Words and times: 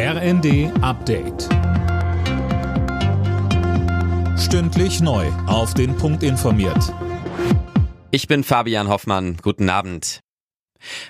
RND 0.00 0.70
Update. 0.80 1.48
Stündlich 4.38 5.00
neu. 5.00 5.26
Auf 5.48 5.74
den 5.74 5.96
Punkt 5.96 6.22
informiert. 6.22 6.94
Ich 8.12 8.28
bin 8.28 8.44
Fabian 8.44 8.86
Hoffmann. 8.86 9.38
Guten 9.42 9.68
Abend. 9.68 10.20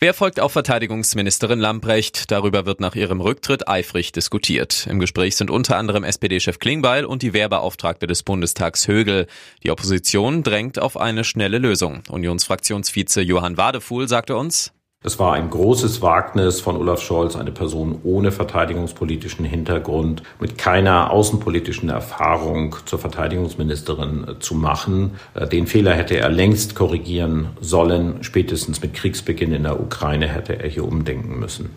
Wer 0.00 0.12
folgt 0.12 0.38
auf 0.38 0.52
Verteidigungsministerin 0.52 1.60
Lamprecht? 1.60 2.30
Darüber 2.30 2.66
wird 2.66 2.80
nach 2.80 2.94
ihrem 2.94 3.22
Rücktritt 3.22 3.66
eifrig 3.66 4.12
diskutiert. 4.12 4.86
Im 4.86 5.00
Gespräch 5.00 5.36
sind 5.36 5.50
unter 5.50 5.78
anderem 5.78 6.04
SPD-Chef 6.04 6.58
Klingbeil 6.58 7.06
und 7.06 7.22
die 7.22 7.32
Wehrbeauftragte 7.32 8.06
des 8.06 8.22
Bundestags 8.22 8.86
Högel. 8.86 9.28
Die 9.62 9.70
Opposition 9.70 10.42
drängt 10.42 10.78
auf 10.78 10.98
eine 10.98 11.24
schnelle 11.24 11.56
Lösung. 11.56 12.02
Unionsfraktionsvize 12.10 13.22
Johann 13.22 13.56
Wadefuhl 13.56 14.08
sagte 14.08 14.36
uns, 14.36 14.74
es 15.06 15.18
war 15.18 15.34
ein 15.34 15.50
großes 15.50 16.00
Wagnis 16.00 16.62
von 16.62 16.78
Olaf 16.78 17.02
Scholz, 17.02 17.36
eine 17.36 17.52
Person 17.52 18.00
ohne 18.04 18.32
verteidigungspolitischen 18.32 19.44
Hintergrund, 19.44 20.22
mit 20.40 20.56
keiner 20.56 21.10
außenpolitischen 21.10 21.90
Erfahrung 21.90 22.74
zur 22.86 22.98
Verteidigungsministerin 22.98 24.36
zu 24.40 24.54
machen. 24.54 25.16
Äh, 25.34 25.46
den 25.46 25.66
Fehler 25.66 25.92
hätte 25.92 26.16
er 26.16 26.30
längst 26.30 26.74
korrigieren 26.74 27.48
sollen. 27.60 28.22
Spätestens 28.22 28.80
mit 28.80 28.94
Kriegsbeginn 28.94 29.52
in 29.52 29.64
der 29.64 29.78
Ukraine 29.78 30.26
hätte 30.26 30.58
er 30.58 30.70
hier 30.70 30.88
umdenken 30.88 31.38
müssen. 31.38 31.76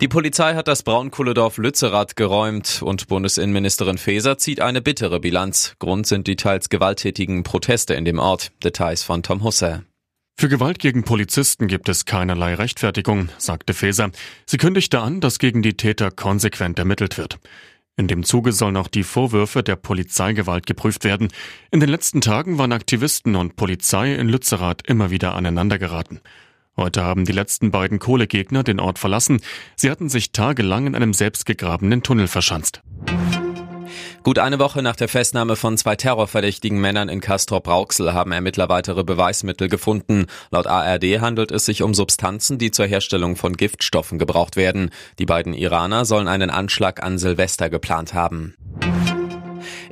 Die 0.00 0.08
Polizei 0.08 0.54
hat 0.54 0.68
das 0.68 0.84
Braunkohledorf 0.84 1.58
Lützerath 1.58 2.14
geräumt 2.14 2.82
und 2.82 3.08
Bundesinnenministerin 3.08 3.98
Faeser 3.98 4.38
zieht 4.38 4.60
eine 4.60 4.80
bittere 4.80 5.18
Bilanz. 5.18 5.74
Grund 5.80 6.06
sind 6.06 6.28
die 6.28 6.36
teils 6.36 6.68
gewalttätigen 6.68 7.42
Proteste 7.42 7.94
in 7.94 8.04
dem 8.04 8.20
Ort. 8.20 8.52
Details 8.62 9.02
von 9.02 9.24
Tom 9.24 9.42
Husse. 9.42 9.82
Für 10.40 10.48
Gewalt 10.48 10.78
gegen 10.78 11.02
Polizisten 11.02 11.66
gibt 11.66 11.90
es 11.90 12.06
keinerlei 12.06 12.54
Rechtfertigung, 12.54 13.28
sagte 13.36 13.74
Faeser. 13.74 14.10
Sie 14.46 14.56
kündigte 14.56 15.00
an, 15.00 15.20
dass 15.20 15.38
gegen 15.38 15.60
die 15.60 15.76
Täter 15.76 16.10
konsequent 16.10 16.78
ermittelt 16.78 17.18
wird. 17.18 17.38
In 17.98 18.08
dem 18.08 18.24
Zuge 18.24 18.52
sollen 18.52 18.78
auch 18.78 18.88
die 18.88 19.02
Vorwürfe 19.02 19.62
der 19.62 19.76
Polizeigewalt 19.76 20.64
geprüft 20.64 21.04
werden. 21.04 21.28
In 21.70 21.80
den 21.80 21.90
letzten 21.90 22.22
Tagen 22.22 22.56
waren 22.56 22.72
Aktivisten 22.72 23.36
und 23.36 23.56
Polizei 23.56 24.14
in 24.14 24.30
Lützerath 24.30 24.88
immer 24.88 25.10
wieder 25.10 25.34
aneinandergeraten. 25.34 26.20
Heute 26.74 27.02
haben 27.02 27.26
die 27.26 27.32
letzten 27.32 27.70
beiden 27.70 27.98
Kohlegegner 27.98 28.62
den 28.62 28.80
Ort 28.80 28.98
verlassen. 28.98 29.42
Sie 29.76 29.90
hatten 29.90 30.08
sich 30.08 30.32
tagelang 30.32 30.86
in 30.86 30.94
einem 30.94 31.12
selbstgegrabenen 31.12 32.02
Tunnel 32.02 32.28
verschanzt. 32.28 32.80
Gut 34.22 34.38
eine 34.38 34.58
Woche 34.58 34.82
nach 34.82 34.96
der 34.96 35.08
Festnahme 35.08 35.56
von 35.56 35.78
zwei 35.78 35.96
terrorverdächtigen 35.96 36.78
Männern 36.78 37.08
in 37.08 37.22
Castrop-Rauxel 37.22 38.12
haben 38.12 38.32
Ermittler 38.32 38.68
weitere 38.68 39.02
Beweismittel 39.02 39.70
gefunden. 39.70 40.26
Laut 40.50 40.66
ARD 40.66 41.20
handelt 41.22 41.50
es 41.50 41.64
sich 41.64 41.82
um 41.82 41.94
Substanzen, 41.94 42.58
die 42.58 42.70
zur 42.70 42.84
Herstellung 42.84 43.36
von 43.36 43.56
Giftstoffen 43.56 44.18
gebraucht 44.18 44.56
werden. 44.56 44.90
Die 45.18 45.24
beiden 45.24 45.54
Iraner 45.54 46.04
sollen 46.04 46.28
einen 46.28 46.50
Anschlag 46.50 47.02
an 47.02 47.18
Silvester 47.18 47.70
geplant 47.70 48.12
haben. 48.12 48.54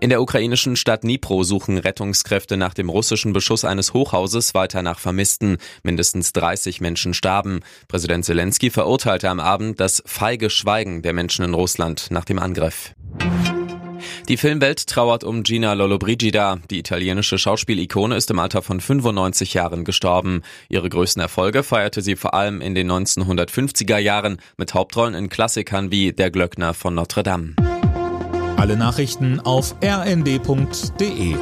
In 0.01 0.11
der 0.11 0.21
ukrainischen 0.21 0.77
Stadt 0.77 1.05
Dnipro 1.05 1.43
suchen 1.43 1.79
Rettungskräfte 1.79 2.59
nach 2.59 2.75
dem 2.75 2.91
russischen 2.91 3.33
Beschuss 3.33 3.65
eines 3.65 3.95
Hochhauses 3.95 4.55
weiter 4.55 4.83
nach 4.83 4.99
Vermissten. 4.99 5.57
Mindestens 5.83 6.35
30 6.35 6.81
Menschen 6.83 7.15
starben. 7.15 7.61
Präsident 7.89 8.27
Zelensky 8.27 8.71
verurteilte 8.71 9.31
am 9.31 9.41
Abend 9.41 9.81
das 9.81 10.03
feige 10.07 10.51
Schweigen 10.51 11.01
der 11.03 11.15
Menschen 11.15 11.45
in 11.45 11.55
Russland 11.55 12.11
nach 12.11 12.25
dem 12.25 12.39
Angriff. 12.39 12.95
Die 14.29 14.37
Filmwelt 14.37 14.87
trauert 14.87 15.25
um 15.25 15.43
Gina 15.43 15.73
Lollobrigida. 15.73 16.59
Die 16.71 16.79
italienische 16.79 17.39
Schauspielikone 17.39 18.15
ist 18.15 18.31
im 18.31 18.39
Alter 18.39 18.61
von 18.61 18.79
95 18.79 19.55
Jahren 19.55 19.85
gestorben. 19.85 20.43
Ihre 20.69 20.91
größten 20.91 21.23
Erfolge 21.23 21.63
feierte 21.63 22.03
sie 22.03 22.15
vor 22.15 22.35
allem 22.35 22.61
in 22.61 22.75
den 22.75 22.93
1950er 22.93 23.97
Jahren 23.97 24.37
mit 24.59 24.75
Hauptrollen 24.75 25.15
in 25.15 25.31
Klassikern 25.31 25.91
wie 25.91 26.13
Der 26.13 26.31
Glöckner 26.31 26.75
von 26.75 26.95
Notre 26.95 27.23
Dame. 27.23 27.55
Alle 28.59 28.77
Nachrichten 28.77 29.41
auf 29.41 29.75
rnd.de 29.83 31.37